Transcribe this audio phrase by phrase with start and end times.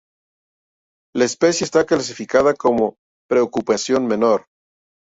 [1.13, 2.97] La especie está clasificada como
[3.29, 4.47] preocupación menor.